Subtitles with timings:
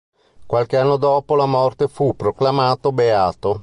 [0.47, 3.59] Qualche anno dopo la morte fu proclamato beato.